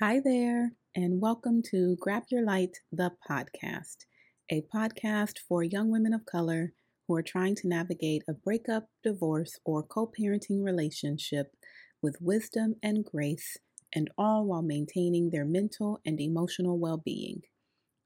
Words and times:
Hi 0.00 0.18
there, 0.18 0.72
and 0.96 1.20
welcome 1.20 1.60
to 1.72 1.94
Grab 2.00 2.22
Your 2.30 2.42
Light, 2.42 2.78
the 2.90 3.12
podcast, 3.30 4.06
a 4.50 4.62
podcast 4.74 5.40
for 5.46 5.62
young 5.62 5.90
women 5.90 6.14
of 6.14 6.24
color 6.24 6.72
who 7.06 7.16
are 7.16 7.22
trying 7.22 7.54
to 7.56 7.68
navigate 7.68 8.22
a 8.26 8.32
breakup, 8.32 8.88
divorce, 9.04 9.58
or 9.62 9.82
co 9.82 10.10
parenting 10.18 10.64
relationship 10.64 11.54
with 12.00 12.16
wisdom 12.18 12.76
and 12.82 13.04
grace, 13.04 13.58
and 13.94 14.08
all 14.16 14.46
while 14.46 14.62
maintaining 14.62 15.28
their 15.28 15.44
mental 15.44 16.00
and 16.06 16.18
emotional 16.18 16.78
well 16.78 17.02
being. 17.04 17.42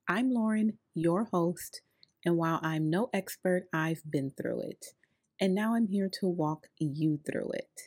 I'm 0.08 0.32
Lauren, 0.32 0.79
your 0.96 1.26
host, 1.26 1.80
and 2.24 2.36
while 2.36 2.58
I'm 2.61 2.90
no 2.90 3.08
expert, 3.14 3.68
I've 3.72 4.02
been 4.11 4.32
through 4.32 4.62
it. 4.62 4.86
And 5.40 5.54
now 5.54 5.76
I'm 5.76 5.86
here 5.86 6.11
to 6.14 6.26
walk 6.26 6.66
you 6.76 7.20
through 7.24 7.52
it. 7.52 7.82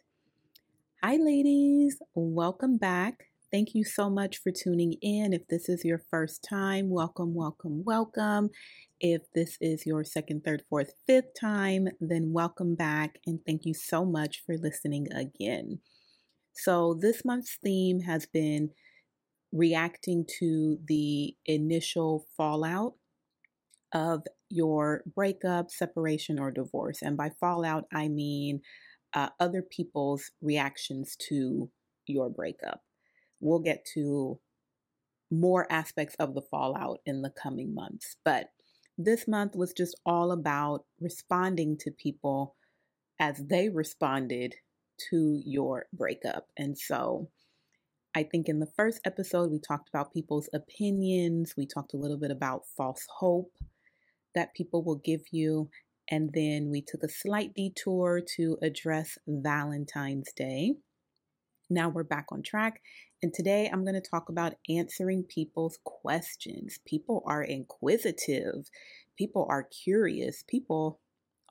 Hi, 1.03 1.17
ladies. 1.17 2.01
Welcome 2.15 2.77
back 2.77 3.25
Thank 3.51 3.73
you 3.73 3.85
so 3.85 4.09
much 4.09 4.39
for 4.39 4.51
tuning 4.51 4.95
in. 5.01 5.31
If 5.31 5.47
this 5.47 5.69
is 5.69 5.85
your 5.85 6.01
first 6.11 6.45
time, 6.47 6.89
welcome, 6.89 7.33
welcome, 7.33 7.81
welcome. 7.85 8.49
If 8.99 9.21
this 9.33 9.57
is 9.61 9.85
your 9.85 10.03
second, 10.03 10.43
third, 10.43 10.63
fourth, 10.69 10.91
fifth 11.07 11.33
time, 11.39 11.87
then 12.01 12.33
welcome 12.33 12.75
back 12.75 13.19
and 13.25 13.39
thank 13.45 13.61
you 13.63 13.73
so 13.73 14.03
much 14.03 14.43
for 14.45 14.57
listening 14.57 15.07
again. 15.13 15.79
So, 16.53 16.97
this 16.99 17.23
month's 17.23 17.57
theme 17.63 18.01
has 18.01 18.25
been 18.25 18.71
reacting 19.53 20.25
to 20.39 20.79
the 20.85 21.33
initial 21.45 22.25
fallout 22.35 22.95
of 23.93 24.23
your 24.49 25.03
breakup, 25.15 25.71
separation, 25.71 26.37
or 26.37 26.51
divorce. 26.51 27.01
And 27.01 27.15
by 27.15 27.31
fallout, 27.39 27.85
I 27.93 28.09
mean 28.09 28.59
uh, 29.13 29.29
other 29.39 29.61
people's 29.61 30.31
reactions 30.41 31.15
to 31.29 31.69
your 32.07 32.29
breakup 32.29 32.81
we'll 33.39 33.59
get 33.59 33.85
to 33.93 34.39
more 35.29 35.71
aspects 35.71 36.15
of 36.19 36.33
the 36.33 36.41
fallout 36.41 36.99
in 37.05 37.21
the 37.21 37.29
coming 37.29 37.73
months. 37.73 38.15
But 38.23 38.49
this 38.97 39.27
month 39.27 39.55
was 39.55 39.73
just 39.73 39.99
all 40.05 40.31
about 40.31 40.85
responding 40.99 41.77
to 41.79 41.91
people 41.91 42.55
as 43.19 43.37
they 43.47 43.69
responded 43.69 44.55
to 45.09 45.41
your 45.45 45.85
breakup. 45.93 46.47
And 46.57 46.77
so 46.77 47.29
I 48.15 48.23
think 48.23 48.49
in 48.49 48.59
the 48.59 48.71
first 48.75 49.01
episode, 49.05 49.51
we 49.51 49.59
talked 49.59 49.89
about 49.89 50.13
people's 50.13 50.49
opinions, 50.53 51.53
we 51.55 51.67
talked 51.67 51.93
a 51.93 51.97
little 51.97 52.17
bit 52.17 52.31
about 52.31 52.65
false 52.75 53.05
hope 53.19 53.51
that 54.33 54.55
people 54.55 54.83
will 54.83 55.01
give 55.03 55.21
you. 55.31 55.69
And 56.09 56.31
then 56.33 56.69
we 56.71 56.81
took 56.81 57.03
a 57.03 57.09
slight 57.09 57.53
detour 57.53 58.21
to 58.37 58.57
address 58.61 59.17
Valentine's 59.27 60.31
Day. 60.35 60.75
Now 61.69 61.89
we're 61.89 62.03
back 62.03 62.27
on 62.31 62.41
track 62.41 62.81
and 63.21 63.33
today 63.33 63.69
I'm 63.71 63.83
going 63.83 63.99
to 63.99 64.09
talk 64.09 64.29
about 64.29 64.55
answering 64.69 65.23
people's 65.23 65.79
questions. 65.83 66.79
People 66.85 67.23
are 67.25 67.43
inquisitive, 67.43 68.69
people 69.17 69.47
are 69.49 69.63
curious, 69.63 70.43
people 70.47 70.99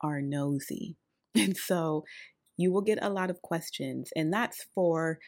are 0.03 0.21
nosy. 0.21 0.97
And 1.35 1.55
so 1.55 2.07
you 2.57 2.73
will 2.73 2.81
get 2.81 2.99
a 3.03 3.11
lot 3.11 3.29
of 3.29 3.43
questions, 3.43 4.11
and 4.17 4.33
that's 4.33 4.65
for 4.75 5.19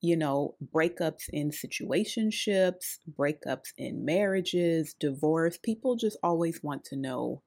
you 0.00 0.16
know, 0.16 0.54
breakups 0.72 1.28
in 1.32 1.50
situationships, 1.50 2.98
breakups 3.18 3.72
in 3.76 4.04
marriages, 4.04 4.94
divorce. 4.94 5.58
People 5.62 5.96
just 5.96 6.16
always 6.22 6.62
want 6.62 6.84
to 6.84 6.96
know 6.96 7.42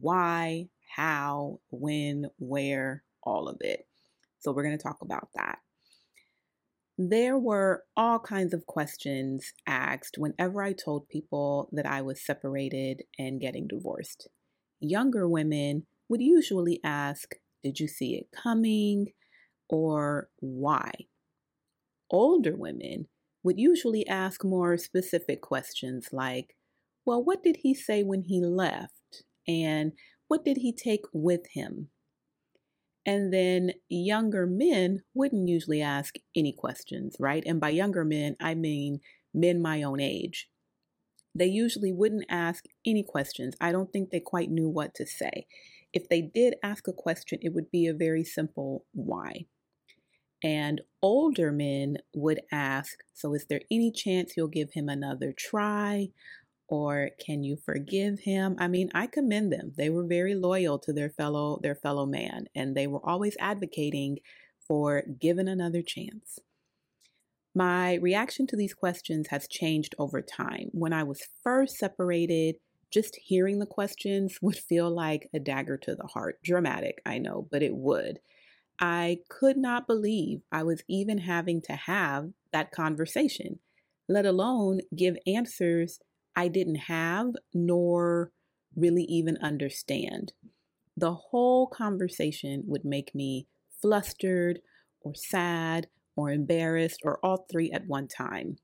why, 0.00 0.68
how, 0.96 1.60
when, 1.70 2.26
where, 2.38 3.04
all 3.22 3.48
of 3.48 3.58
it. 3.60 3.86
So, 4.40 4.50
we're 4.52 4.64
going 4.64 4.76
to 4.76 4.82
talk 4.82 4.98
about 5.02 5.28
that. 5.36 5.58
There 7.08 7.36
were 7.36 7.82
all 7.96 8.20
kinds 8.20 8.54
of 8.54 8.66
questions 8.66 9.54
asked 9.66 10.18
whenever 10.18 10.62
I 10.62 10.72
told 10.72 11.08
people 11.08 11.68
that 11.72 11.84
I 11.84 12.00
was 12.00 12.24
separated 12.24 13.02
and 13.18 13.40
getting 13.40 13.66
divorced. 13.66 14.28
Younger 14.78 15.28
women 15.28 15.86
would 16.08 16.22
usually 16.22 16.78
ask, 16.84 17.34
Did 17.64 17.80
you 17.80 17.88
see 17.88 18.14
it 18.14 18.28
coming? 18.30 19.08
or 19.68 20.28
Why? 20.38 20.92
Older 22.08 22.54
women 22.54 23.08
would 23.42 23.58
usually 23.58 24.06
ask 24.06 24.44
more 24.44 24.76
specific 24.76 25.40
questions 25.40 26.10
like, 26.12 26.54
Well, 27.04 27.24
what 27.24 27.42
did 27.42 27.56
he 27.62 27.74
say 27.74 28.04
when 28.04 28.22
he 28.22 28.40
left? 28.40 29.24
And 29.48 29.92
what 30.28 30.44
did 30.44 30.58
he 30.58 30.72
take 30.72 31.06
with 31.12 31.48
him? 31.54 31.88
And 33.04 33.32
then 33.32 33.72
younger 33.88 34.46
men 34.46 35.02
wouldn't 35.14 35.48
usually 35.48 35.82
ask 35.82 36.16
any 36.36 36.52
questions, 36.52 37.16
right? 37.18 37.42
And 37.44 37.60
by 37.60 37.70
younger 37.70 38.04
men, 38.04 38.36
I 38.40 38.54
mean 38.54 39.00
men 39.34 39.60
my 39.60 39.82
own 39.82 40.00
age. 40.00 40.48
They 41.34 41.46
usually 41.46 41.92
wouldn't 41.92 42.26
ask 42.28 42.64
any 42.86 43.02
questions. 43.02 43.56
I 43.60 43.72
don't 43.72 43.92
think 43.92 44.10
they 44.10 44.20
quite 44.20 44.50
knew 44.50 44.68
what 44.68 44.94
to 44.96 45.06
say. 45.06 45.46
If 45.92 46.08
they 46.08 46.20
did 46.22 46.54
ask 46.62 46.86
a 46.88 46.92
question, 46.92 47.38
it 47.42 47.52
would 47.54 47.70
be 47.70 47.86
a 47.86 47.94
very 47.94 48.24
simple 48.24 48.84
why. 48.92 49.46
And 50.44 50.80
older 51.00 51.52
men 51.52 51.98
would 52.14 52.40
ask, 52.50 52.98
So, 53.12 53.34
is 53.34 53.46
there 53.46 53.60
any 53.70 53.92
chance 53.92 54.34
you'll 54.36 54.48
give 54.48 54.72
him 54.72 54.88
another 54.88 55.32
try? 55.36 56.08
Or 56.72 57.10
can 57.22 57.42
you 57.42 57.54
forgive 57.54 58.20
him? 58.20 58.56
I 58.58 58.66
mean, 58.66 58.90
I 58.94 59.06
commend 59.06 59.52
them. 59.52 59.74
They 59.76 59.90
were 59.90 60.06
very 60.06 60.34
loyal 60.34 60.78
to 60.78 60.92
their 60.94 61.10
fellow 61.10 61.60
their 61.62 61.74
fellow 61.74 62.06
man 62.06 62.46
and 62.54 62.74
they 62.74 62.86
were 62.86 63.06
always 63.06 63.36
advocating 63.38 64.20
for 64.66 65.02
given 65.20 65.48
another 65.48 65.82
chance. 65.82 66.38
My 67.54 67.96
reaction 67.96 68.46
to 68.46 68.56
these 68.56 68.72
questions 68.72 69.28
has 69.28 69.46
changed 69.46 69.94
over 69.98 70.22
time. 70.22 70.70
When 70.72 70.94
I 70.94 71.02
was 71.02 71.28
first 71.44 71.76
separated, 71.76 72.54
just 72.90 73.16
hearing 73.16 73.58
the 73.58 73.66
questions 73.66 74.38
would 74.42 74.56
feel 74.56 74.90
like 74.90 75.28
a 75.34 75.38
dagger 75.38 75.76
to 75.76 75.94
the 75.94 76.06
heart. 76.06 76.38
Dramatic, 76.42 77.02
I 77.04 77.18
know, 77.18 77.46
but 77.50 77.62
it 77.62 77.76
would. 77.76 78.20
I 78.80 79.18
could 79.28 79.58
not 79.58 79.86
believe 79.86 80.40
I 80.50 80.62
was 80.62 80.82
even 80.88 81.18
having 81.18 81.60
to 81.66 81.74
have 81.74 82.30
that 82.50 82.72
conversation, 82.72 83.58
let 84.08 84.24
alone 84.24 84.80
give 84.96 85.18
answers 85.26 86.00
I 86.36 86.48
didn't 86.48 86.76
have 86.76 87.34
nor 87.54 88.32
really 88.76 89.04
even 89.04 89.36
understand. 89.38 90.32
The 90.96 91.14
whole 91.14 91.66
conversation 91.68 92.64
would 92.66 92.84
make 92.84 93.14
me 93.14 93.48
flustered 93.82 94.60
or 95.00 95.14
sad 95.14 95.88
or 96.16 96.30
embarrassed 96.30 97.00
or 97.04 97.18
all 97.24 97.46
three 97.50 97.70
at 97.72 97.86
one 97.86 98.08
time. 98.08 98.58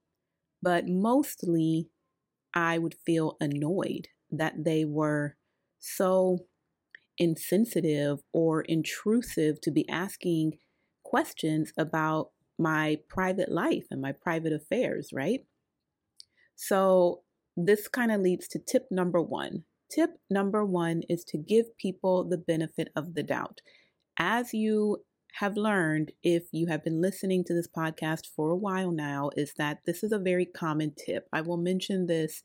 But 0.62 0.88
mostly, 0.88 1.90
I 2.54 2.78
would 2.78 2.94
feel 3.06 3.36
annoyed 3.40 4.08
that 4.30 4.64
they 4.64 4.84
were 4.84 5.36
so 5.78 6.46
insensitive 7.18 8.22
or 8.32 8.62
intrusive 8.62 9.60
to 9.62 9.70
be 9.70 9.88
asking 9.88 10.58
questions 11.04 11.72
about 11.78 12.32
my 12.58 13.00
private 13.08 13.50
life 13.50 13.86
and 13.90 14.00
my 14.00 14.12
private 14.12 14.52
affairs, 14.52 15.12
right? 15.12 15.46
So 16.56 17.22
this 17.66 17.88
kind 17.88 18.12
of 18.12 18.20
leads 18.20 18.46
to 18.48 18.58
tip 18.58 18.86
number 18.90 19.20
one. 19.20 19.64
Tip 19.90 20.10
number 20.30 20.64
one 20.64 21.02
is 21.08 21.24
to 21.24 21.38
give 21.38 21.76
people 21.76 22.24
the 22.24 22.38
benefit 22.38 22.88
of 22.94 23.14
the 23.14 23.22
doubt. 23.22 23.60
As 24.18 24.52
you 24.52 24.98
have 25.34 25.56
learned, 25.56 26.12
if 26.22 26.44
you 26.52 26.66
have 26.66 26.84
been 26.84 27.00
listening 27.00 27.44
to 27.44 27.54
this 27.54 27.68
podcast 27.68 28.26
for 28.34 28.50
a 28.50 28.56
while 28.56 28.90
now, 28.90 29.30
is 29.36 29.54
that 29.58 29.78
this 29.86 30.02
is 30.02 30.12
a 30.12 30.18
very 30.18 30.46
common 30.46 30.94
tip. 30.94 31.28
I 31.32 31.40
will 31.40 31.56
mention 31.56 32.06
this 32.06 32.42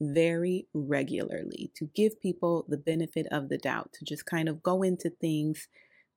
very 0.00 0.66
regularly 0.72 1.70
to 1.76 1.90
give 1.94 2.20
people 2.20 2.64
the 2.68 2.78
benefit 2.78 3.26
of 3.30 3.48
the 3.48 3.58
doubt, 3.58 3.92
to 3.94 4.04
just 4.04 4.26
kind 4.26 4.48
of 4.48 4.62
go 4.62 4.82
into 4.82 5.10
things 5.10 5.68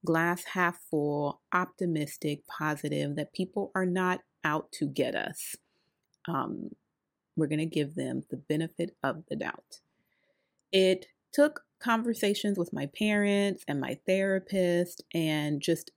glass 0.06 0.44
half 0.54 0.80
full, 0.90 1.42
optimistic, 1.54 2.42
positive, 2.48 3.16
that 3.16 3.34
people 3.34 3.72
are 3.74 3.86
not 3.86 4.20
out 4.44 4.72
to 4.74 4.86
get 4.86 5.16
us. 5.16 5.56
Um, 6.28 6.72
we're 7.36 7.48
going 7.48 7.60
to 7.60 7.66
give 7.66 7.96
them 7.96 8.24
the 8.30 8.38
benefit 8.38 8.96
of 9.04 9.24
the 9.30 9.36
doubt. 9.36 9.80
It 10.72 11.08
took 11.32 11.62
conversations 11.80 12.58
with 12.58 12.74
my 12.74 12.88
parents 12.98 13.64
and 13.68 13.80
my 13.80 14.00
therapist 14.08 15.04
and 15.14 15.62
just 15.62 15.92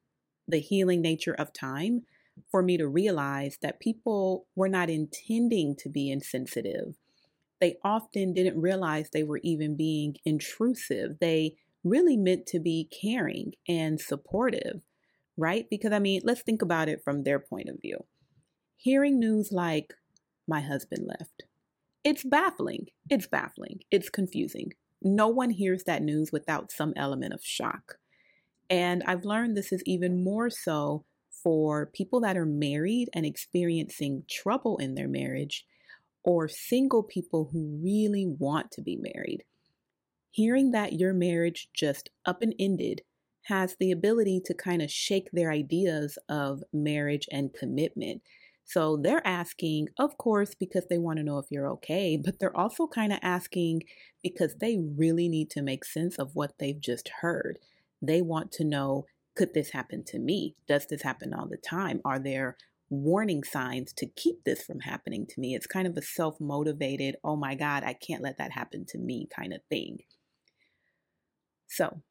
the 0.49 0.59
healing 0.59 1.00
nature 1.00 1.35
of 1.35 1.53
time 1.53 2.03
for 2.50 2.62
me 2.62 2.77
to 2.77 2.88
realize 2.88 3.59
that 3.62 3.81
people 3.81 4.47
were 4.55 4.69
not 4.69 4.91
intending 4.91 5.75
to 5.77 5.88
be 5.88 6.11
insensitive. 6.11 6.94
They 7.61 7.77
often 7.82 8.35
didn't 8.35 8.61
realize 8.61 9.09
they 9.11 9.23
were 9.23 9.41
even 9.43 9.77
being 9.77 10.17
intrusive. 10.25 11.19
They 11.21 11.56
really 11.85 12.17
meant 12.17 12.47
to 12.47 12.61
be 12.61 12.89
caring 13.00 13.53
and 13.67 14.00
supportive, 14.00 14.82
right? 15.37 15.67
Because 15.71 15.93
I 15.93 15.99
mean, 15.99 16.21
let's 16.25 16.43
think 16.43 16.62
about 16.62 16.89
it 16.89 17.03
from 17.03 17.23
their 17.23 17.39
point 17.39 17.69
of 17.69 17.81
view. 17.81 18.05
Hearing 18.77 19.19
news 19.19 19.53
like, 19.53 19.94
my 20.46 20.60
husband 20.60 21.06
left. 21.06 21.44
It's 22.04 22.25
baffling. 22.25 22.87
It's 23.10 23.26
baffling. 23.26 23.81
It's 23.90 24.08
confusing. 24.08 24.72
No 25.02 25.28
one 25.28 25.50
hears 25.50 25.84
that 25.84 26.02
news 26.02 26.32
without 26.32 26.72
some 26.72 26.93
element 26.96 27.34
of 27.34 27.44
shock. 27.44 27.98
And 28.70 29.02
I've 29.06 29.25
learned 29.25 29.56
this 29.56 29.72
is 29.72 29.82
even 29.87 30.25
more 30.25 30.50
so 30.50 31.04
for 31.31 31.87
people 31.87 32.20
that 32.20 32.37
are 32.37 32.46
married 32.46 33.08
and 33.12 33.26
experiencing 33.26 34.25
trouble 34.28 34.78
in 34.78 34.94
their 34.94 35.08
marriage, 35.08 35.64
or 36.25 36.48
single 36.48 37.04
people 37.04 37.48
who 37.52 37.78
really 37.82 38.26
want 38.26 38.72
to 38.72 38.82
be 38.82 38.96
married. 38.96 39.44
Hearing 40.32 40.72
that 40.72 40.94
your 40.94 41.12
marriage 41.12 41.69
just 41.72 42.10
up 42.25 42.43
and 42.43 42.52
ended 42.58 43.02
has 43.44 43.76
the 43.78 43.93
ability 43.93 44.43
to 44.44 44.54
kind 44.54 44.82
of 44.82 44.90
shake 44.90 45.31
their 45.32 45.52
ideas 45.52 46.19
of 46.28 46.64
marriage 46.72 47.28
and 47.31 47.54
commitment. 47.54 48.22
So 48.69 48.99
they're 49.01 49.25
asking, 49.25 49.91
of 49.97 50.19
course, 50.19 50.55
because 50.59 50.87
they 50.91 50.99
want 50.99 51.19
to 51.19 51.25
know 51.25 51.39
if 51.39 51.47
you're 51.51 51.71
okay, 51.71 52.21
but 52.23 52.41
they're 52.41 52.57
also 52.57 52.89
kind 52.89 53.13
of 53.13 53.21
asking 53.23 53.85
because 54.25 54.57
they 54.61 54.77
really 54.77 55.29
need 55.29 55.51
to 55.51 55.63
make 55.63 55.85
sense 55.85 56.19
of 56.19 56.35
what 56.35 56.55
they've 56.59 56.81
just 56.81 57.09
heard. 57.21 57.61
They 58.03 58.21
want 58.21 58.51
to 58.53 58.65
know 58.65 59.07
could 59.37 59.55
this 59.55 59.71
happen 59.71 60.03
to 60.07 60.19
me? 60.19 60.57
Does 60.67 60.87
this 60.87 61.03
happen 61.03 61.33
all 61.33 61.47
the 61.47 61.59
time? 61.59 62.01
Are 62.05 62.19
there 62.19 62.57
warning 62.89 63.45
signs 63.45 63.93
to 63.93 64.07
keep 64.07 64.43
this 64.45 64.65
from 64.65 64.81
happening 64.81 65.27
to 65.29 65.41
me? 65.41 65.55
It's 65.55 65.67
kind 65.67 65.87
of 65.87 65.97
a 65.97 66.03
self 66.03 66.41
motivated, 66.41 67.17
oh 67.23 67.37
my 67.37 67.55
God, 67.55 67.85
I 67.85 67.93
can't 67.93 68.23
let 68.23 68.39
that 68.39 68.53
happen 68.53 68.85
to 68.89 68.99
me 68.99 69.29
kind 69.35 69.53
of 69.53 69.61
thing. 69.69 69.99
So 71.69 72.03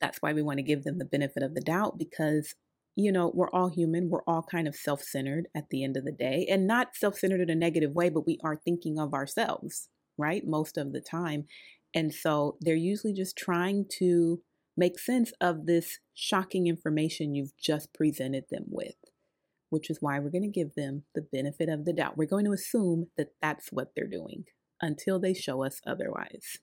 that's 0.00 0.22
why 0.22 0.32
we 0.32 0.42
want 0.42 0.58
to 0.58 0.62
give 0.62 0.84
them 0.84 0.98
the 0.98 1.04
benefit 1.04 1.42
of 1.42 1.54
the 1.54 1.60
doubt 1.60 1.98
because 1.98 2.54
you 2.98 3.12
know, 3.12 3.30
we're 3.32 3.50
all 3.50 3.68
human. 3.68 4.10
We're 4.10 4.24
all 4.26 4.42
kind 4.42 4.66
of 4.66 4.74
self 4.74 5.02
centered 5.04 5.46
at 5.54 5.70
the 5.70 5.84
end 5.84 5.96
of 5.96 6.04
the 6.04 6.10
day, 6.10 6.48
and 6.50 6.66
not 6.66 6.96
self 6.96 7.16
centered 7.16 7.40
in 7.40 7.48
a 7.48 7.54
negative 7.54 7.92
way, 7.92 8.08
but 8.08 8.26
we 8.26 8.40
are 8.42 8.56
thinking 8.56 8.98
of 8.98 9.14
ourselves, 9.14 9.88
right? 10.18 10.42
Most 10.44 10.76
of 10.76 10.92
the 10.92 11.00
time. 11.00 11.44
And 11.94 12.12
so 12.12 12.56
they're 12.60 12.74
usually 12.74 13.12
just 13.12 13.38
trying 13.38 13.86
to 14.00 14.42
make 14.76 14.98
sense 14.98 15.32
of 15.40 15.66
this 15.66 16.00
shocking 16.12 16.66
information 16.66 17.36
you've 17.36 17.56
just 17.56 17.94
presented 17.94 18.46
them 18.50 18.64
with, 18.66 18.96
which 19.70 19.90
is 19.90 19.98
why 20.00 20.18
we're 20.18 20.30
going 20.30 20.42
to 20.42 20.48
give 20.48 20.74
them 20.74 21.04
the 21.14 21.22
benefit 21.22 21.68
of 21.68 21.84
the 21.84 21.92
doubt. 21.92 22.16
We're 22.16 22.26
going 22.26 22.46
to 22.46 22.52
assume 22.52 23.06
that 23.16 23.28
that's 23.40 23.68
what 23.70 23.92
they're 23.94 24.08
doing 24.08 24.44
until 24.82 25.20
they 25.20 25.34
show 25.34 25.62
us 25.62 25.80
otherwise. 25.86 26.58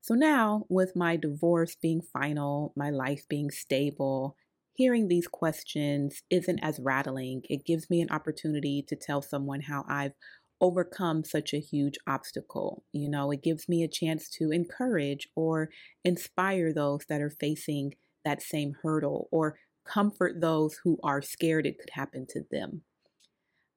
So 0.00 0.14
now, 0.14 0.64
with 0.68 0.96
my 0.96 1.16
divorce 1.16 1.76
being 1.80 2.00
final, 2.00 2.72
my 2.76 2.90
life 2.90 3.26
being 3.28 3.50
stable, 3.50 4.36
hearing 4.78 5.08
these 5.08 5.26
questions 5.26 6.22
isn't 6.30 6.60
as 6.60 6.78
rattling. 6.78 7.42
It 7.50 7.64
gives 7.64 7.90
me 7.90 8.00
an 8.00 8.10
opportunity 8.10 8.80
to 8.86 8.94
tell 8.94 9.20
someone 9.20 9.62
how 9.62 9.84
I've 9.88 10.12
overcome 10.60 11.24
such 11.24 11.52
a 11.52 11.58
huge 11.58 11.98
obstacle. 12.06 12.84
You 12.92 13.08
know, 13.08 13.32
it 13.32 13.42
gives 13.42 13.68
me 13.68 13.82
a 13.82 13.88
chance 13.88 14.28
to 14.38 14.52
encourage 14.52 15.28
or 15.34 15.70
inspire 16.04 16.72
those 16.72 17.00
that 17.08 17.20
are 17.20 17.30
facing 17.40 17.96
that 18.24 18.40
same 18.40 18.76
hurdle 18.82 19.28
or 19.32 19.58
comfort 19.84 20.40
those 20.40 20.78
who 20.84 20.96
are 21.02 21.22
scared 21.22 21.66
it 21.66 21.80
could 21.80 21.90
happen 21.90 22.24
to 22.30 22.44
them. 22.48 22.82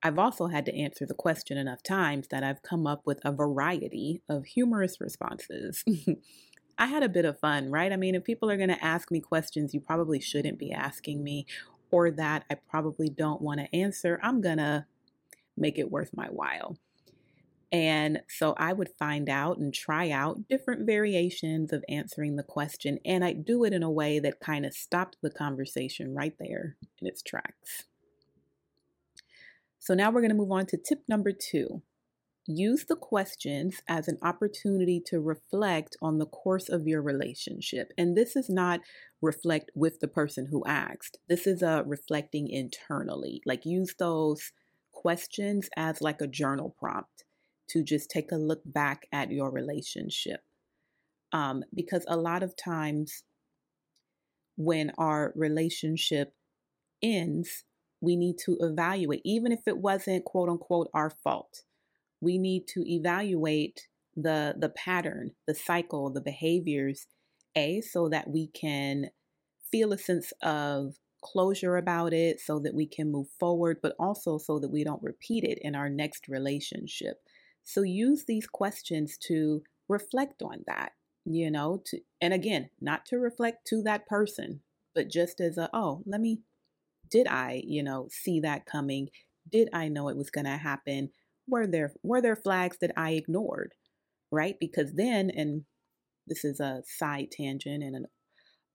I've 0.04 0.20
also 0.20 0.48
had 0.48 0.66
to 0.66 0.76
answer 0.76 1.08
the 1.08 1.16
question 1.16 1.58
enough 1.58 1.82
times 1.82 2.28
that 2.30 2.44
I've 2.44 2.62
come 2.62 2.86
up 2.86 3.02
with 3.06 3.22
a 3.26 3.32
variety 3.32 4.22
of 4.30 4.46
humorous 4.46 5.02
responses. 5.02 5.84
I 6.82 6.88
had 6.88 7.04
a 7.04 7.10
bit 7.10 7.26
of 7.26 7.40
fun, 7.40 7.70
right? 7.70 7.94
I 7.94 7.96
mean, 7.96 8.16
if 8.16 8.24
people 8.24 8.50
are 8.50 8.58
going 8.58 8.70
to 8.70 8.84
ask 8.84 9.12
me 9.12 9.20
questions 9.20 9.72
you 9.72 9.80
probably 9.80 10.20
shouldn't 10.20 10.58
be 10.58 10.72
asking 10.72 11.24
me 11.24 11.46
or 11.92 12.10
that 12.10 12.44
I 12.50 12.56
probably 12.56 13.08
don't 13.08 13.40
want 13.40 13.60
to 13.60 13.76
answer, 13.76 14.20
I'm 14.24 14.42
going 14.42 14.58
to 14.58 14.88
make 15.56 15.78
it 15.78 15.92
worth 15.92 16.10
my 16.16 16.26
while. 16.26 16.80
And 17.72 18.22
so 18.28 18.56
I 18.58 18.74
would 18.74 18.90
find 18.98 19.30
out 19.30 19.60
and 19.60 19.72
try 19.72 20.10
out 20.10 20.48
different 20.50 20.88
variations 20.88 21.72
of 21.72 21.86
answering 21.88 22.36
the 22.36 22.42
question. 22.42 22.98
And 23.06 23.24
I'd 23.24 23.46
do 23.46 23.64
it 23.64 23.74
in 23.74 23.84
a 23.84 23.92
way 23.92 24.18
that 24.18 24.40
kind 24.40 24.66
of 24.66 24.74
stopped 24.74 25.18
the 25.22 25.30
conversation 25.30 26.16
right 26.16 26.34
there 26.40 26.78
in 27.00 27.06
its 27.06 27.22
tracks. 27.22 27.84
So 29.78 29.94
now 29.94 30.10
we're 30.10 30.22
going 30.22 30.32
to 30.32 30.36
move 30.36 30.52
on 30.52 30.66
to 30.66 30.78
tip 30.78 31.04
number 31.08 31.32
two. 31.32 31.84
Use 32.48 32.86
the 32.86 32.96
questions 32.96 33.82
as 33.88 34.08
an 34.08 34.18
opportunity 34.24 35.00
to 35.06 35.20
reflect 35.20 35.96
on 36.02 36.18
the 36.18 36.26
course 36.26 36.70
of 36.70 36.88
your 36.88 37.02
relationship. 37.02 37.94
And 37.98 38.18
this 38.18 38.36
is 38.36 38.50
not 38.50 38.82
reflect 39.22 39.72
with 39.76 40.00
the 40.00 40.08
person 40.08 40.48
who 40.48 40.66
asked. 40.66 41.20
This 41.30 41.46
is 41.46 41.62
a 41.62 41.84
reflecting 41.86 42.50
internally. 42.50 43.42
Like 43.46 43.66
use 43.66 43.94
those 44.00 44.54
questions 44.92 45.70
as 45.78 46.02
like 46.02 46.20
a 46.20 46.28
journal 46.28 46.76
prompt 46.80 47.26
to 47.70 47.84
just 47.84 48.10
take 48.10 48.32
a 48.32 48.38
look 48.38 48.62
back 48.66 49.08
at 49.12 49.32
your 49.32 49.52
relationship. 49.52 50.42
Um, 51.32 51.64
because 51.74 52.04
a 52.08 52.18
lot 52.18 52.44
of 52.44 52.56
times 52.58 53.24
when 54.58 54.92
our 54.98 55.32
relationship 55.36 56.34
ends, 57.02 57.64
we 58.02 58.16
need 58.16 58.38
to 58.46 58.58
evaluate, 58.60 59.22
even 59.24 59.52
if 59.52 59.62
it 59.68 59.78
wasn't 59.78 60.26
quote 60.26 60.50
unquote 60.50 60.90
our 60.94 61.12
fault. 61.24 61.64
We 62.22 62.38
need 62.38 62.68
to 62.70 62.84
evaluate 62.88 63.88
the 64.16 64.56
the 64.58 64.70
pattern, 64.70 65.32
the 65.48 65.56
cycle, 65.56 66.10
the 66.10 66.22
behaviors, 66.22 67.08
a 67.56 67.82
so 67.82 68.10
that 68.10 68.30
we 68.30 68.48
can 68.48 69.10
feel 69.72 69.94
a 69.94 69.98
sense 69.98 70.34
of 70.42 70.96
closure 71.22 71.78
about 71.78 72.14
it, 72.14 72.40
so 72.40 72.60
that 72.60 72.74
we 72.74 72.86
can 72.86 73.12
move 73.12 73.28
forward, 73.40 73.78
but 73.82 73.96
also 74.00 74.38
so 74.38 74.60
that 74.60 74.72
we 74.72 74.84
don't 74.84 75.04
repeat 75.04 75.44
it 75.44 75.60
in 75.62 75.76
our 75.76 75.90
next 75.90 76.28
relationship. 76.28 77.18
So 77.64 77.84
use 77.84 78.26
these 78.26 78.48
questions 78.48 79.18
to 79.28 79.64
reflect 79.88 80.42
on 80.42 80.64
that, 80.68 80.94
you 81.26 81.52
know, 81.52 81.82
to 81.86 82.00
and 82.20 82.34
again, 82.34 82.70
not 82.80 83.06
to 83.08 83.18
reflect 83.18 83.68
to 83.68 83.82
that 83.84 84.08
person, 84.08 84.62
but 84.96 85.10
just 85.10 85.40
as 85.40 85.58
a 85.58 85.70
oh, 85.74 86.04
let 86.06 86.22
me 86.22 86.42
did 87.10 87.28
I, 87.28 87.62
you 87.66 87.84
know, 87.84 88.08
see 88.10 88.40
that 88.40 88.66
coming? 88.66 89.10
Did 89.50 89.70
I 89.74 89.90
know 89.90 90.08
it 90.08 90.16
was 90.18 90.32
going 90.32 90.46
to 90.46 90.52
happen? 90.52 91.10
Were 91.48 91.68
there 91.68 91.94
were 92.04 92.22
there 92.22 92.36
flags 92.36 92.78
that 92.82 92.92
I 92.98 93.12
ignored? 93.12 93.74
Right? 94.32 94.56
Because 94.60 94.94
then 94.94 95.30
and 95.30 95.66
this 96.28 96.46
is 96.46 96.60
a 96.60 96.84
side 96.86 97.32
tangent 97.32 97.84
and 97.84 97.96
an 97.96 98.06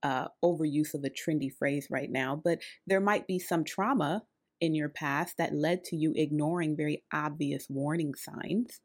uh, 0.03 0.29
overuse 0.45 0.95
of 0.95 1.05
a 1.05 1.11
trendy 1.11 1.51
phrase 1.51 1.89
right 1.91 2.11
now, 2.11 2.41
but 2.43 2.59
there 2.87 3.01
might 3.01 3.27
be 3.27 3.39
some 3.39 3.65
trauma 3.65 4.23
in 4.61 4.75
your 4.75 4.89
past 4.89 5.37
that 5.39 5.55
led 5.55 5.85
to 5.85 5.97
you 5.97 6.13
ignoring 6.17 6.77
very 6.77 7.03
obvious 7.13 7.67
warning 7.69 8.15
signs 8.15 8.81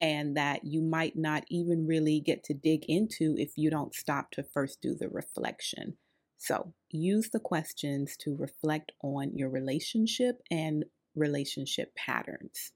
and 0.00 0.36
that 0.36 0.60
you 0.64 0.82
might 0.82 1.16
not 1.16 1.44
even 1.50 1.86
really 1.86 2.20
get 2.20 2.44
to 2.44 2.54
dig 2.54 2.84
into 2.86 3.34
if 3.38 3.52
you 3.56 3.70
don't 3.70 3.94
stop 3.94 4.30
to 4.30 4.42
first 4.42 4.80
do 4.82 4.94
the 4.94 5.08
reflection. 5.08 5.96
So 6.38 6.74
use 6.90 7.30
the 7.30 7.40
questions 7.40 8.16
to 8.20 8.36
reflect 8.36 8.92
on 9.02 9.34
your 9.34 9.48
relationship 9.48 10.36
and 10.50 10.84
relationship 11.14 11.94
patterns. 11.96 12.72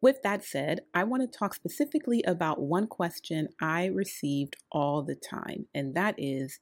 With 0.00 0.22
that 0.22 0.44
said, 0.44 0.80
I 0.94 1.04
want 1.04 1.30
to 1.30 1.38
talk 1.38 1.54
specifically 1.54 2.22
about 2.22 2.62
one 2.62 2.86
question 2.86 3.48
I 3.60 3.86
received 3.86 4.56
all 4.70 5.02
the 5.02 5.16
time, 5.16 5.66
and 5.74 5.94
that 5.94 6.14
is 6.18 6.60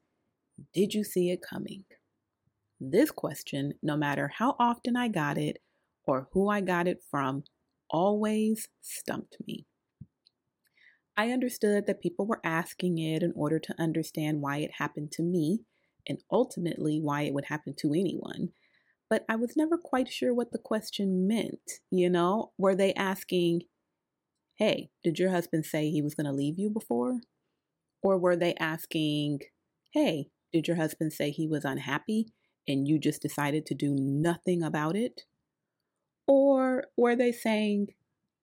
Did 0.72 0.94
you 0.94 1.04
see 1.04 1.30
it 1.30 1.40
coming? 1.42 1.84
This 2.80 3.10
question, 3.10 3.74
no 3.82 3.96
matter 3.96 4.32
how 4.38 4.56
often 4.58 4.96
I 4.96 5.08
got 5.08 5.36
it 5.38 5.58
or 6.04 6.28
who 6.32 6.48
I 6.48 6.60
got 6.60 6.86
it 6.86 7.02
from, 7.10 7.44
always 7.90 8.68
stumped 8.80 9.36
me. 9.46 9.66
I 11.16 11.30
understood 11.30 11.86
that 11.86 12.02
people 12.02 12.26
were 12.26 12.40
asking 12.44 12.98
it 12.98 13.22
in 13.22 13.32
order 13.34 13.58
to 13.58 13.74
understand 13.78 14.42
why 14.42 14.58
it 14.58 14.72
happened 14.78 15.12
to 15.12 15.22
me 15.22 15.60
and 16.06 16.18
ultimately 16.30 17.00
why 17.00 17.22
it 17.22 17.34
would 17.34 17.46
happen 17.46 17.74
to 17.78 17.92
anyone. 17.92 18.50
But 19.08 19.24
I 19.28 19.36
was 19.36 19.56
never 19.56 19.78
quite 19.78 20.08
sure 20.08 20.34
what 20.34 20.52
the 20.52 20.58
question 20.58 21.28
meant. 21.28 21.80
You 21.90 22.10
know, 22.10 22.52
were 22.58 22.74
they 22.74 22.92
asking, 22.94 23.62
hey, 24.56 24.90
did 25.04 25.18
your 25.18 25.30
husband 25.30 25.64
say 25.64 25.90
he 25.90 26.02
was 26.02 26.14
going 26.14 26.26
to 26.26 26.32
leave 26.32 26.58
you 26.58 26.70
before? 26.70 27.20
Or 28.02 28.18
were 28.18 28.36
they 28.36 28.54
asking, 28.54 29.40
hey, 29.92 30.30
did 30.52 30.66
your 30.66 30.76
husband 30.76 31.12
say 31.12 31.30
he 31.30 31.46
was 31.46 31.64
unhappy 31.64 32.26
and 32.66 32.88
you 32.88 32.98
just 32.98 33.22
decided 33.22 33.66
to 33.66 33.74
do 33.74 33.94
nothing 33.96 34.62
about 34.62 34.96
it? 34.96 35.22
Or 36.26 36.84
were 36.96 37.14
they 37.14 37.32
saying, 37.32 37.88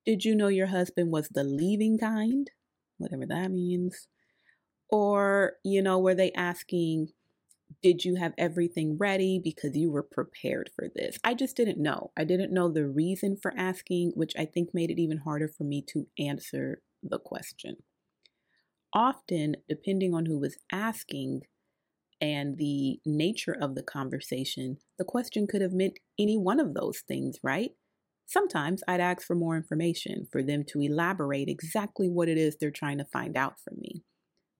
did 0.06 0.24
you 0.24 0.36
know 0.36 0.48
your 0.48 0.68
husband 0.68 1.12
was 1.12 1.30
the 1.30 1.44
leaving 1.44 1.98
kind? 1.98 2.50
whatever 3.04 3.26
that 3.28 3.52
means. 3.52 4.08
Or, 4.90 5.54
you 5.64 5.82
know, 5.82 6.00
were 6.00 6.16
they 6.16 6.32
asking, 6.34 7.10
did 7.82 8.06
you 8.06 8.16
have 8.16 8.34
everything 8.38 8.98
ready 8.98 9.40
because 9.44 9.76
you 9.76 9.92
were 9.92 10.04
prepared 10.04 10.70
for 10.76 10.90
this? 10.94 11.18
I 11.24 11.34
just 11.34 11.56
didn't 11.56 11.82
know. 11.82 12.12
I 12.18 12.24
didn't 12.24 12.54
know 12.54 12.72
the 12.72 12.88
reason 12.88 13.38
for 13.42 13.54
asking, 13.58 14.12
which 14.16 14.34
I 14.38 14.46
think 14.46 14.70
made 14.74 14.92
it 14.92 15.02
even 15.02 15.20
harder 15.20 15.48
for 15.48 15.64
me 15.64 15.84
to 15.90 16.08
answer 16.20 16.82
the 17.02 17.20
question. 17.20 17.78
Often, 18.94 19.58
depending 19.68 20.14
on 20.14 20.26
who 20.26 20.40
was 20.40 20.58
asking 20.72 21.42
and 22.22 22.58
the 22.58 23.00
nature 23.06 23.56
of 23.60 23.76
the 23.76 23.84
conversation, 23.84 24.78
the 24.98 25.06
question 25.06 25.48
could 25.48 25.62
have 25.62 25.74
meant 25.74 26.00
any 26.20 26.38
one 26.38 26.60
of 26.60 26.74
those 26.74 27.02
things, 27.08 27.38
right? 27.44 27.72
Sometimes 28.26 28.84
I'd 28.88 29.02
ask 29.02 29.26
for 29.26 29.36
more 29.36 29.58
information 29.58 30.28
for 30.32 30.42
them 30.42 30.64
to 30.70 30.80
elaborate 30.80 31.50
exactly 31.50 32.08
what 32.08 32.30
it 32.30 32.38
is 32.38 32.56
they're 32.56 32.72
trying 32.72 33.00
to 33.00 33.06
find 33.06 33.36
out 33.36 33.60
from 33.60 33.76
me. 33.80 34.04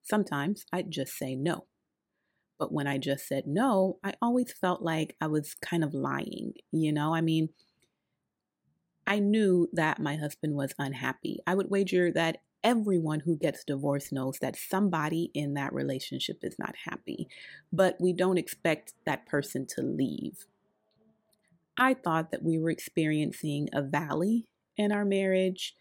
Sometimes 0.04 0.66
I'd 0.74 0.92
just 0.92 1.14
say 1.18 1.36
no. 1.36 1.68
But 2.64 2.72
when 2.72 2.88
I 2.88 2.98
just 2.98 3.28
said 3.28 3.46
no, 3.46 4.00
I 4.06 4.14
always 4.22 4.54
felt 4.54 4.82
like 4.82 5.18
I 5.20 5.28
was 5.28 5.54
kind 5.54 5.84
of 5.84 5.94
lying. 5.94 6.54
You 6.72 6.94
know, 6.94 7.14
I 7.14 7.20
mean, 7.20 7.50
I 9.06 9.20
knew 9.20 9.68
that 9.74 10.00
my 10.00 10.16
husband 10.16 10.56
was 10.56 10.74
unhappy. 10.80 11.40
I 11.46 11.56
would 11.56 11.70
wager 11.70 12.10
that 12.14 12.38
everyone 12.64 13.20
who 13.20 13.38
gets 13.38 13.66
divorced 13.66 14.14
knows 14.14 14.40
that 14.40 14.56
somebody 14.56 15.30
in 15.34 15.56
that 15.56 15.74
relationship 15.74 16.38
is 16.42 16.56
not 16.58 16.74
happy, 16.86 17.28
but 17.74 17.98
we 18.00 18.14
don't 18.14 18.38
expect 18.38 18.94
that 19.06 19.26
person 19.26 19.68
to 19.76 19.82
leave. 19.82 20.46
I 21.78 21.96
thought 21.96 22.32
that 22.32 22.44
we 22.44 22.58
were 22.60 22.70
experiencing 22.70 23.68
a 23.74 23.82
valley 23.82 24.46
in 24.78 24.94
our 24.94 25.04
marriage, 25.04 25.76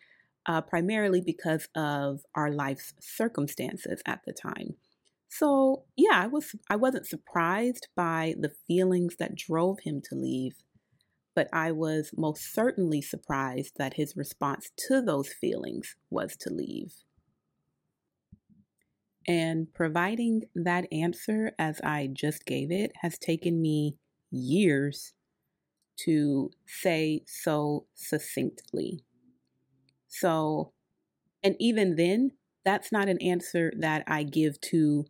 uh, 0.47 0.63
primarily 0.63 1.21
because 1.21 1.69
of 1.77 2.23
our 2.35 2.51
life's 2.51 2.93
circumstances 2.99 4.03
at 4.05 4.23
the 4.27 4.33
time. 4.33 4.75
So 5.35 5.85
yeah, 5.97 6.23
I 6.23 6.27
was 6.27 6.55
I 6.69 6.77
wasn't 6.77 7.07
surprised 7.07 7.89
by 7.97 8.35
the 8.39 8.53
feelings 8.69 9.17
that 9.17 9.35
drove 9.35 9.79
him 9.81 10.03
to 10.11 10.15
leave, 10.15 10.57
but 11.35 11.49
I 11.55 11.73
was 11.73 12.11
most 12.15 12.53
certainly 12.53 13.01
surprised 13.01 13.79
that 13.79 13.95
his 13.95 14.15
response 14.15 14.71
to 14.89 15.01
those 15.01 15.33
feelings 15.33 15.97
was 16.11 16.37
to 16.41 16.51
leave. 16.53 16.93
And 19.27 19.73
providing 19.73 20.43
that 20.55 20.87
answer 20.93 21.53
as 21.59 21.81
I 21.81 22.11
just 22.13 22.45
gave 22.45 22.71
it 22.71 22.93
has 23.01 23.19
taken 23.19 23.63
me 23.63 23.97
years 24.31 25.15
to 26.01 26.51
say 26.67 27.23
so 27.27 27.87
succinctly. 27.95 29.03
So, 30.09 30.75
and 31.43 31.57
even 31.59 31.97
then, 31.97 32.33
that's 32.67 32.93
not 32.93 33.09
an 33.09 33.21
answer 33.23 33.73
that 33.79 34.05
I 34.07 34.25
give 34.25 34.61
to 34.73 35.07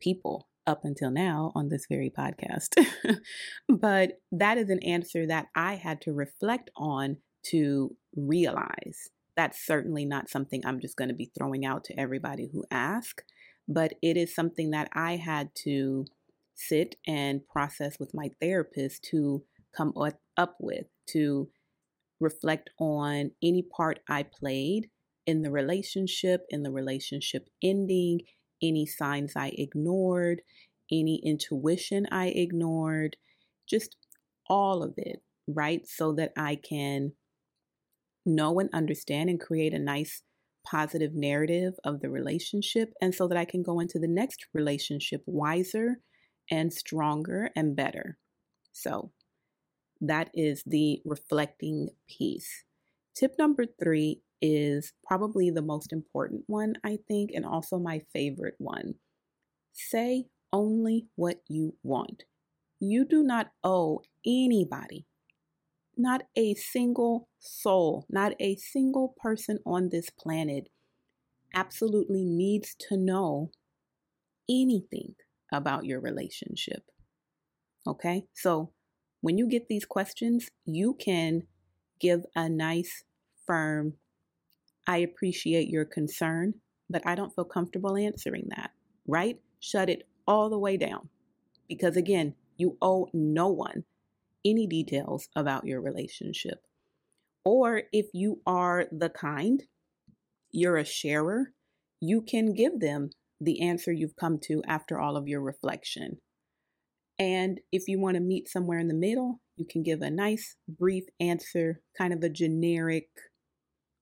people 0.00 0.48
up 0.66 0.84
until 0.84 1.10
now 1.10 1.52
on 1.54 1.68
this 1.68 1.86
very 1.88 2.10
podcast. 2.10 2.84
but 3.68 4.20
that 4.32 4.58
is 4.58 4.70
an 4.70 4.82
answer 4.82 5.26
that 5.26 5.48
I 5.54 5.74
had 5.74 6.00
to 6.02 6.12
reflect 6.12 6.70
on 6.76 7.18
to 7.44 7.96
realize. 8.14 9.10
That's 9.36 9.64
certainly 9.64 10.04
not 10.04 10.28
something 10.28 10.64
I'm 10.64 10.80
just 10.80 10.96
going 10.96 11.08
to 11.08 11.14
be 11.14 11.30
throwing 11.36 11.64
out 11.64 11.84
to 11.84 11.98
everybody 11.98 12.50
who 12.52 12.64
asks, 12.70 13.24
but 13.66 13.94
it 14.02 14.16
is 14.16 14.34
something 14.34 14.70
that 14.70 14.88
I 14.92 15.16
had 15.16 15.54
to 15.64 16.04
sit 16.54 16.96
and 17.06 17.46
process 17.48 17.98
with 17.98 18.12
my 18.14 18.30
therapist 18.40 19.04
to 19.10 19.42
come 19.74 19.94
up 20.36 20.56
with, 20.60 20.86
to 21.08 21.48
reflect 22.20 22.70
on 22.78 23.30
any 23.42 23.62
part 23.62 24.00
I 24.08 24.24
played 24.24 24.90
in 25.26 25.42
the 25.42 25.50
relationship, 25.50 26.44
in 26.50 26.62
the 26.62 26.70
relationship 26.70 27.48
ending, 27.62 28.20
any 28.62 28.86
signs 28.86 29.32
I 29.36 29.52
ignored, 29.56 30.42
any 30.90 31.20
intuition 31.24 32.06
I 32.10 32.28
ignored, 32.28 33.16
just 33.68 33.96
all 34.48 34.82
of 34.82 34.94
it, 34.96 35.22
right? 35.46 35.86
So 35.86 36.12
that 36.14 36.32
I 36.36 36.56
can 36.56 37.12
know 38.26 38.58
and 38.58 38.70
understand 38.72 39.30
and 39.30 39.40
create 39.40 39.72
a 39.72 39.78
nice 39.78 40.22
positive 40.66 41.14
narrative 41.14 41.74
of 41.84 42.00
the 42.00 42.10
relationship, 42.10 42.92
and 43.00 43.14
so 43.14 43.26
that 43.28 43.38
I 43.38 43.44
can 43.44 43.62
go 43.62 43.80
into 43.80 43.98
the 43.98 44.08
next 44.08 44.46
relationship 44.52 45.22
wiser 45.26 46.00
and 46.50 46.72
stronger 46.72 47.50
and 47.56 47.74
better. 47.74 48.18
So, 48.72 49.12
that 50.00 50.30
is 50.34 50.62
the 50.66 51.00
reflecting 51.04 51.88
piece. 52.08 52.64
Tip 53.14 53.34
number 53.38 53.66
three 53.82 54.22
is 54.42 54.92
probably 55.04 55.50
the 55.50 55.62
most 55.62 55.92
important 55.92 56.44
one, 56.46 56.74
I 56.84 56.98
think, 57.08 57.30
and 57.34 57.44
also 57.44 57.78
my 57.78 58.02
favorite 58.12 58.54
one. 58.58 58.94
Say 59.72 60.26
only 60.52 61.06
what 61.16 61.40
you 61.48 61.76
want. 61.82 62.24
You 62.80 63.04
do 63.04 63.22
not 63.22 63.50
owe 63.62 64.02
anybody, 64.26 65.06
not 65.96 66.22
a 66.36 66.54
single 66.54 67.28
soul, 67.38 68.06
not 68.08 68.32
a 68.40 68.56
single 68.56 69.14
person 69.22 69.58
on 69.66 69.90
this 69.90 70.08
planet 70.10 70.68
absolutely 71.54 72.24
needs 72.24 72.74
to 72.88 72.96
know 72.96 73.50
anything 74.48 75.14
about 75.52 75.84
your 75.84 76.00
relationship. 76.00 76.84
Okay? 77.86 78.24
So 78.32 78.72
when 79.20 79.36
you 79.36 79.46
get 79.48 79.68
these 79.68 79.84
questions, 79.84 80.48
you 80.64 80.94
can 80.98 81.42
give 82.00 82.24
a 82.34 82.48
nice, 82.48 83.04
firm, 83.46 83.94
I 84.86 84.98
appreciate 84.98 85.68
your 85.68 85.84
concern, 85.84 86.54
but 86.88 87.06
I 87.06 87.14
don't 87.14 87.34
feel 87.34 87.44
comfortable 87.44 87.96
answering 87.96 88.48
that, 88.56 88.70
right? 89.06 89.38
Shut 89.60 89.88
it 89.88 90.08
all 90.26 90.50
the 90.50 90.58
way 90.58 90.76
down. 90.76 91.08
Because 91.68 91.96
again, 91.96 92.34
you 92.56 92.76
owe 92.82 93.08
no 93.12 93.48
one 93.48 93.84
any 94.44 94.66
details 94.66 95.28
about 95.36 95.66
your 95.66 95.80
relationship. 95.80 96.64
Or 97.44 97.82
if 97.92 98.06
you 98.12 98.40
are 98.46 98.86
the 98.90 99.08
kind, 99.08 99.62
you're 100.50 100.76
a 100.76 100.84
sharer, 100.84 101.52
you 102.00 102.22
can 102.22 102.54
give 102.54 102.80
them 102.80 103.10
the 103.40 103.62
answer 103.62 103.92
you've 103.92 104.16
come 104.16 104.38
to 104.44 104.62
after 104.66 105.00
all 105.00 105.16
of 105.16 105.28
your 105.28 105.40
reflection. 105.40 106.18
And 107.18 107.60
if 107.70 107.86
you 107.86 108.00
want 108.00 108.16
to 108.16 108.20
meet 108.22 108.48
somewhere 108.48 108.78
in 108.78 108.88
the 108.88 108.94
middle, 108.94 109.40
you 109.56 109.66
can 109.70 109.82
give 109.82 110.00
a 110.00 110.10
nice, 110.10 110.56
brief 110.68 111.04
answer, 111.18 111.80
kind 111.96 112.12
of 112.12 112.22
a 112.22 112.30
generic 112.30 113.08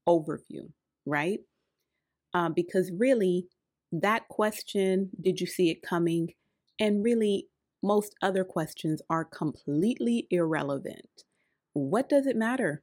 overview, 0.09 0.71
right? 1.07 1.41
Um, 2.35 2.53
because 2.55 2.91
really, 2.97 3.47
that 3.93 4.29
question, 4.29 5.11
did 5.21 5.41
you 5.41 5.47
see 5.47 5.71
it 5.71 5.83
coming? 5.83 6.35
And 6.81 7.05
really, 7.05 7.49
most 7.83 8.15
other 8.23 8.45
questions 8.45 9.01
are 9.09 9.25
completely 9.25 10.27
irrelevant. 10.31 11.25
What 11.73 12.09
does 12.09 12.27
it 12.27 12.37
matter 12.37 12.83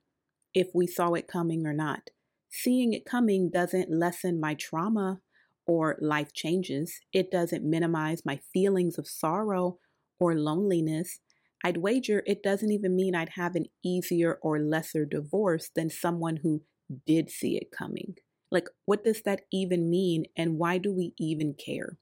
if 0.53 0.67
we 0.74 0.88
saw 0.88 1.13
it 1.13 1.27
coming 1.27 1.65
or 1.65 1.74
not? 1.74 2.10
Seeing 2.50 2.94
it 2.94 3.05
coming 3.05 3.50
doesn't 3.53 3.91
lessen 3.91 4.39
my 4.39 4.53
trauma 4.53 5.20
or 5.67 5.98
life 6.00 6.32
changes. 6.34 7.01
It 7.12 7.32
doesn't 7.32 7.70
minimize 7.70 8.22
my 8.25 8.39
feelings 8.53 8.98
of 8.98 9.08
sorrow 9.08 9.79
or 10.20 10.36
loneliness, 10.36 11.20
I'd 11.65 11.77
wager 11.77 12.22
it 12.27 12.44
doesn't 12.44 12.72
even 12.72 12.96
mean 12.96 13.15
I'd 13.15 13.29
have 13.38 13.55
an 13.55 13.65
easier 13.84 14.38
or 14.44 14.60
lesser 14.60 15.03
divorce 15.03 15.72
than 15.75 15.89
someone 15.89 16.38
who 16.44 16.62
did 17.05 17.29
see 17.29 17.57
it 17.57 17.71
coming. 17.71 18.15
Like, 18.51 18.67
what 18.85 19.03
does 19.03 19.21
that 19.23 19.41
even 19.51 19.89
mean? 19.89 20.25
And 20.37 20.57
why 20.57 20.77
do 20.77 20.93
we 20.93 21.13
even 21.17 21.53
care? 21.53 21.97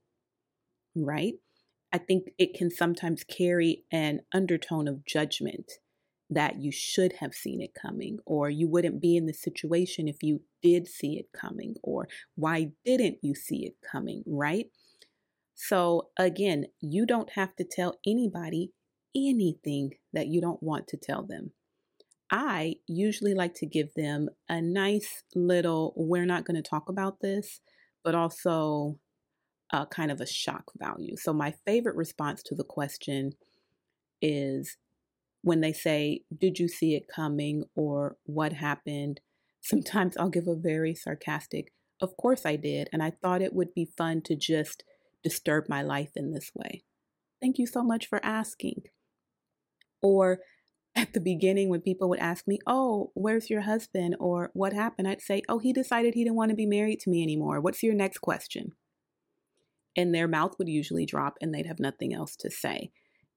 Right? 0.95 1.35
I 1.91 1.97
think 1.99 2.31
it 2.37 2.53
can 2.53 2.71
sometimes 2.71 3.23
carry 3.23 3.85
an 3.91 4.21
undertone 4.33 4.87
of 4.87 5.05
judgment 5.05 5.73
that 6.29 6.59
you 6.59 6.71
should 6.71 7.13
have 7.19 7.33
seen 7.33 7.61
it 7.61 7.73
coming, 7.79 8.17
or 8.25 8.49
you 8.49 8.67
wouldn't 8.67 9.01
be 9.01 9.15
in 9.15 9.27
the 9.27 9.33
situation 9.33 10.07
if 10.07 10.23
you 10.23 10.41
did 10.63 10.87
see 10.87 11.19
it 11.19 11.27
coming, 11.31 11.75
or 11.83 12.07
why 12.35 12.71
didn't 12.83 13.17
you 13.21 13.35
see 13.35 13.65
it 13.65 13.75
coming, 13.89 14.23
right? 14.25 14.67
So, 15.53 16.09
again, 16.17 16.65
you 16.79 17.05
don't 17.05 17.31
have 17.33 17.55
to 17.57 17.63
tell 17.63 17.99
anybody 18.07 18.71
anything 19.15 19.91
that 20.13 20.27
you 20.27 20.41
don't 20.41 20.63
want 20.63 20.87
to 20.87 20.97
tell 20.97 21.23
them. 21.23 21.51
I 22.31 22.75
usually 22.87 23.33
like 23.33 23.53
to 23.55 23.65
give 23.65 23.93
them 23.95 24.29
a 24.49 24.61
nice 24.61 25.23
little, 25.35 25.93
we're 25.95 26.25
not 26.25 26.45
going 26.45 26.61
to 26.61 26.67
talk 26.67 26.89
about 26.89 27.19
this, 27.21 27.59
but 28.03 28.15
also 28.15 28.97
a 29.71 29.85
kind 29.85 30.11
of 30.11 30.21
a 30.21 30.27
shock 30.27 30.71
value. 30.77 31.15
So, 31.17 31.33
my 31.33 31.53
favorite 31.65 31.95
response 31.95 32.43
to 32.43 32.55
the 32.55 32.63
question 32.63 33.33
is 34.21 34.77
when 35.41 35.61
they 35.61 35.73
say, 35.73 36.21
Did 36.35 36.59
you 36.59 36.67
see 36.67 36.95
it 36.95 37.07
coming? 37.13 37.65
or 37.75 38.17
What 38.25 38.53
happened? 38.53 39.19
Sometimes 39.61 40.17
I'll 40.17 40.29
give 40.29 40.47
a 40.47 40.55
very 40.55 40.95
sarcastic, 40.95 41.71
Of 42.01 42.17
course 42.17 42.45
I 42.45 42.55
did. 42.55 42.89
And 42.91 43.03
I 43.03 43.11
thought 43.11 43.41
it 43.41 43.53
would 43.53 43.73
be 43.73 43.85
fun 43.97 44.21
to 44.23 44.35
just 44.35 44.83
disturb 45.23 45.69
my 45.69 45.81
life 45.81 46.11
in 46.15 46.31
this 46.31 46.51
way? 46.53 46.83
Thank 47.41 47.57
you 47.57 47.65
so 47.65 47.81
much 47.81 48.07
for 48.07 48.23
asking. 48.23 48.83
Or 50.01 50.39
the 51.13 51.21
beginning, 51.21 51.69
when 51.69 51.81
people 51.81 52.09
would 52.09 52.19
ask 52.19 52.47
me, 52.47 52.59
Oh, 52.67 53.11
where's 53.13 53.49
your 53.49 53.61
husband? 53.61 54.15
or 54.19 54.51
What 54.53 54.73
happened? 54.73 55.07
I'd 55.07 55.21
say, 55.21 55.41
Oh, 55.49 55.59
he 55.59 55.73
decided 55.73 56.13
he 56.13 56.23
didn't 56.23 56.35
want 56.35 56.49
to 56.49 56.55
be 56.55 56.65
married 56.65 56.99
to 57.01 57.09
me 57.09 57.23
anymore. 57.23 57.61
What's 57.61 57.83
your 57.83 57.93
next 57.93 58.19
question? 58.19 58.73
And 59.95 60.13
their 60.13 60.27
mouth 60.27 60.55
would 60.57 60.69
usually 60.69 61.05
drop 61.05 61.37
and 61.41 61.53
they'd 61.53 61.67
have 61.67 61.79
nothing 61.79 62.13
else 62.13 62.35
to 62.37 62.49
say. 62.49 62.91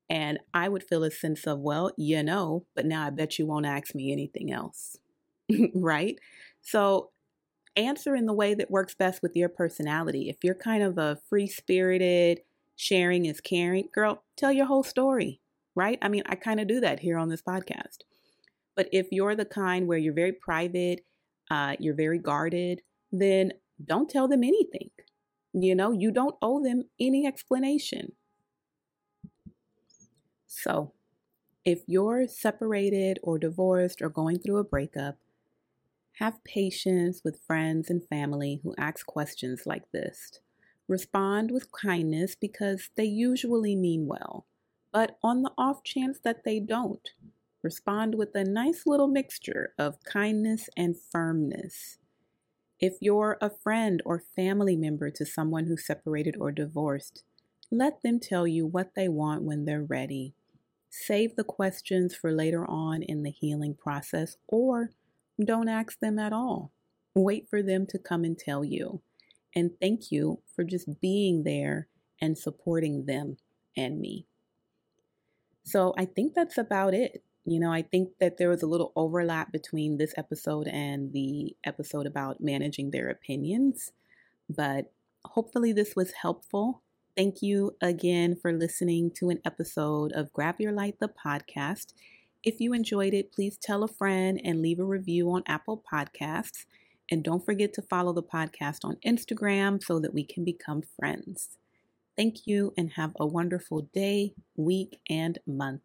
And 0.09 0.39
I 0.55 0.69
would 0.69 0.85
feel 0.85 1.05
a 1.05 1.11
sense 1.11 1.47
of, 1.47 1.61
Well, 1.61 1.93
you 1.97 2.23
know, 2.23 2.67
but 2.75 2.87
now 2.87 3.07
I 3.07 3.11
bet 3.11 3.39
you 3.39 3.47
won't 3.47 3.67
ask 3.67 3.95
me 3.95 4.13
anything 4.13 4.53
else. 4.53 4.97
right? 5.75 6.19
So 6.63 7.11
answer 7.77 8.17
in 8.17 8.27
the 8.27 8.33
way 8.33 8.55
that 8.55 8.71
works 8.71 8.95
best 8.95 9.23
with 9.23 9.37
your 9.37 9.49
personality. 9.49 10.29
If 10.29 10.39
you're 10.43 10.55
kind 10.55 10.83
of 10.83 10.99
a 10.99 11.19
free 11.29 11.47
spirited, 11.47 12.41
sharing 12.75 13.27
is 13.27 13.41
caring, 13.41 13.89
girl, 13.93 14.25
tell 14.37 14.53
your 14.53 14.67
whole 14.67 14.83
story, 14.83 15.41
right? 15.77 15.99
I 16.03 16.09
mean, 16.09 16.25
I 16.27 16.35
kind 16.35 16.59
of 16.59 16.67
do 16.67 16.81
that 16.81 17.01
here 17.01 17.19
on 17.19 17.29
this 17.29 17.43
podcast. 17.43 17.99
But 18.75 18.89
if 18.93 19.09
you're 19.13 19.37
the 19.37 19.45
kind 19.45 19.87
where 19.87 19.99
you're 19.99 20.15
very 20.15 20.33
private, 20.33 21.05
uh, 21.51 21.77
you're 21.79 21.95
very 21.95 22.19
guarded, 22.19 22.83
then 23.13 23.53
don't 23.85 24.11
tell 24.11 24.27
them 24.27 24.43
anything. 24.43 24.91
You 25.53 25.75
know, 25.75 25.93
you 25.93 26.11
don't 26.11 26.35
owe 26.43 26.63
them 26.63 26.85
any 26.99 27.27
explanation. 27.27 28.13
So, 30.47 30.93
if 31.65 31.83
you're 31.87 32.27
separated 32.27 33.19
or 33.23 33.39
divorced 33.39 34.01
or 34.01 34.09
going 34.09 34.39
through 34.39 34.59
a 34.59 34.65
breakup, 34.65 35.17
have 36.15 36.45
patience 36.45 37.23
with 37.25 37.43
friends 37.47 37.91
and 37.91 38.07
family 38.09 38.61
who 38.63 38.75
ask 38.79 39.07
questions 39.07 39.63
like 39.67 39.91
this. 39.93 40.41
Respond 40.89 41.51
with 41.51 41.73
kindness 41.73 42.35
because 42.35 42.91
they 42.97 43.05
usually 43.05 43.77
mean 43.77 44.07
well. 44.07 44.47
But 44.97 45.19
on 45.23 45.43
the 45.43 45.53
off 45.59 45.85
chance 45.85 46.19
that 46.21 46.43
they 46.45 46.59
don't, 46.59 47.07
respond 47.63 48.15
with 48.15 48.35
a 48.35 48.45
nice 48.45 48.87
little 48.87 49.09
mixture 49.09 49.75
of 49.79 50.03
kindness 50.05 50.71
and 50.75 50.97
firmness. 50.97 51.99
If 52.81 52.95
you're 53.03 53.37
a 53.43 53.51
friend 53.51 54.01
or 54.07 54.25
family 54.35 54.75
member 54.75 55.11
to 55.11 55.27
someone 55.27 55.67
who's 55.67 55.87
separated 55.87 56.39
or 56.41 56.51
divorced, 56.51 57.25
let 57.71 58.03
them 58.03 58.19
tell 58.19 58.47
you 58.47 58.65
what 58.65 58.95
they 58.95 59.07
want 59.07 59.43
when 59.43 59.67
they're 59.67 59.83
ready. 59.83 60.33
Save 60.89 61.37
the 61.37 61.45
questions 61.45 62.15
for 62.15 62.33
later 62.33 62.65
on 62.67 63.03
in 63.03 63.23
the 63.23 63.31
healing 63.31 63.75
process 63.75 64.39
or 64.49 64.93
don't 65.39 65.69
ask 65.69 66.01
them 66.01 66.19
at 66.19 66.33
all. 66.33 66.73
Wait 67.15 67.51
for 67.51 67.63
them 67.63 67.87
to 67.89 67.99
come 67.99 68.25
and 68.25 68.39
tell 68.39 68.65
you. 68.65 69.03
And 69.55 69.73
thank 69.79 70.11
you 70.11 70.41
for 70.55 70.65
just 70.65 71.03
being 71.03 71.43
there 71.43 71.89
and 72.19 72.39
supporting 72.39 73.05
them 73.05 73.37
and 73.77 74.01
me. 74.01 74.27
So 75.67 75.95
I 75.99 76.05
think 76.05 76.35
that's 76.35 76.59
about 76.59 76.95
it. 76.95 77.25
You 77.45 77.59
know, 77.59 77.73
I 77.73 77.83
think 77.83 78.11
that 78.21 78.39
there 78.39 78.49
was 78.49 78.63
a 78.63 78.69
little 78.69 78.93
overlap 78.95 79.51
between 79.51 79.99
this 79.99 80.15
episode 80.17 80.69
and 80.69 81.13
the 81.13 81.57
episode 81.65 82.07
about 82.07 82.41
managing 82.41 82.91
their 82.91 83.09
opinions, 83.09 83.93
but 84.49 84.93
hopefully 85.25 85.73
this 85.73 85.97
was 85.97 86.13
helpful. 86.13 86.83
Thank 87.17 87.43
you 87.43 87.77
again 87.81 88.37
for 88.37 88.53
listening 88.53 89.11
to 89.17 89.29
an 89.29 89.41
episode 89.45 90.13
of 90.13 90.33
Grab 90.33 90.61
Your 90.61 90.73
Light, 90.73 91.01
the 91.01 91.09
podcast. 91.09 91.95
If 92.45 92.61
you 92.61 92.73
enjoyed 92.73 93.13
it, 93.13 93.33
please 93.33 93.59
tell 93.61 93.83
a 93.83 93.89
friend 93.89 94.41
and 94.45 94.63
leave 94.63 94.79
a 94.79 94.85
review 94.85 95.31
on 95.33 95.43
Apple 95.47 95.83
Podcasts. 95.93 96.67
And 97.11 97.25
don't 97.25 97.45
forget 97.45 97.73
to 97.75 97.83
follow 97.83 98.13
the 98.13 98.23
podcast 98.23 98.85
on 98.85 98.99
Instagram 99.05 99.83
so 99.83 99.99
that 99.99 100.15
we 100.15 100.25
can 100.25 100.45
become 100.45 100.83
friends. 100.97 101.59
Thank 102.17 102.47
you 102.47 102.73
and 102.77 102.91
have 102.93 103.13
a 103.21 103.27
wonderful 103.27 103.83
day, 103.93 104.35
week, 104.57 105.01
and 105.09 105.39
month. 105.47 105.83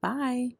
Bye. 0.00 0.56